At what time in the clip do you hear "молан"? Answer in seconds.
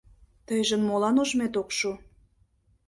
0.87-1.15